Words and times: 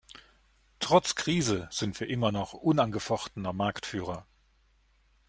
Trotz 0.79 1.13
Krise 1.13 1.67
sind 1.69 1.99
wir 1.99 2.07
immer 2.09 2.31
noch 2.31 2.53
unangefochtener 2.53 3.53
Marktführer. 3.53 4.25